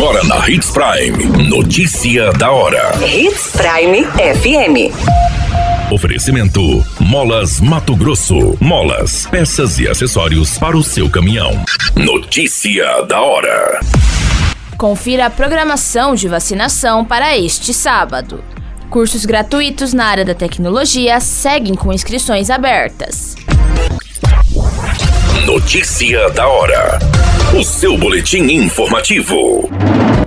[0.00, 1.46] Agora na Hits Prime.
[1.46, 2.90] Notícia da hora.
[3.06, 5.92] Hits Prime FM.
[5.92, 8.56] Oferecimento: Molas Mato Grosso.
[8.58, 11.62] Molas, peças e acessórios para o seu caminhão.
[11.94, 13.80] Notícia da hora.
[14.78, 18.42] Confira a programação de vacinação para este sábado.
[18.88, 23.36] Cursos gratuitos na área da tecnologia seguem com inscrições abertas.
[25.44, 26.98] Notícia da hora.
[27.52, 29.68] O seu boletim informativo.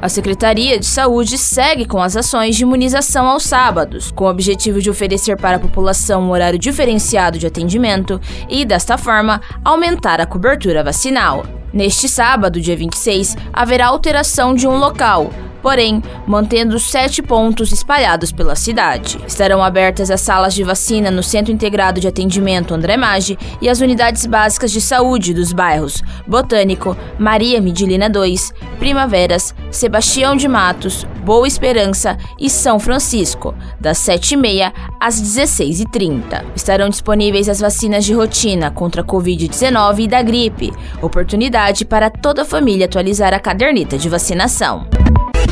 [0.00, 4.80] A Secretaria de Saúde segue com as ações de imunização aos sábados, com o objetivo
[4.80, 10.26] de oferecer para a população um horário diferenciado de atendimento e, desta forma, aumentar a
[10.26, 11.44] cobertura vacinal.
[11.72, 18.54] Neste sábado, dia 26, haverá alteração de um local, porém mantendo sete pontos espalhados pela
[18.54, 19.18] cidade.
[19.26, 23.80] Estarão abertas as salas de vacina no Centro Integrado de Atendimento André Maggi e as
[23.80, 31.46] unidades básicas de saúde dos bairros Botânico, Maria Midilina 2, Primaveras, Sebastião de Matos, Boa
[31.46, 36.44] Esperança e São Francisco, das 7h30 às 16h30.
[36.54, 40.72] Estarão disponíveis as vacinas de rotina contra a Covid-19 e da gripe,
[41.02, 44.86] oportunidade para toda a família atualizar a caderneta de vacinação.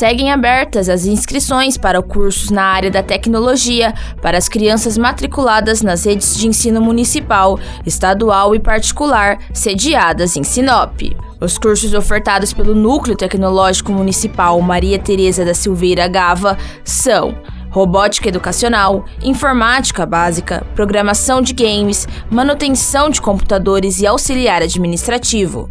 [0.00, 6.06] seguem abertas as inscrições para cursos na área da tecnologia para as crianças matriculadas nas
[6.06, 11.02] redes de ensino municipal, estadual e particular sediadas em Sinop.
[11.38, 17.34] Os cursos ofertados pelo Núcleo Tecnológico Municipal Maria Tereza da Silveira Gava são
[17.68, 25.68] robótica educacional, informática básica, programação de games, manutenção de computadores e auxiliar administrativo.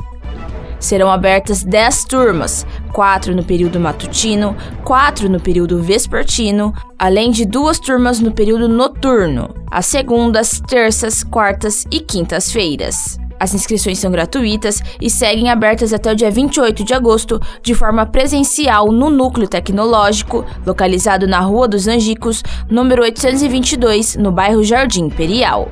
[0.79, 7.79] Serão abertas 10 turmas, 4 no período matutino, 4 no período vespertino, além de duas
[7.79, 13.19] turmas no período noturno, às segundas, terças, quartas e quintas-feiras.
[13.39, 18.05] As inscrições são gratuitas e seguem abertas até o dia 28 de agosto, de forma
[18.05, 25.71] presencial no Núcleo Tecnológico, localizado na Rua dos Angicos, número 822, no bairro Jardim Imperial.